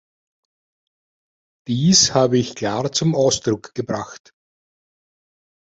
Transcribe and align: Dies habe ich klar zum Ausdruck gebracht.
Dies 1.67 2.15
habe 2.15 2.39
ich 2.39 2.55
klar 2.55 2.91
zum 2.91 3.13
Ausdruck 3.13 3.75
gebracht. 3.75 4.31